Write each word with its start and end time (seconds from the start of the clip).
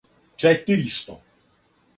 четиристо 0.39 1.15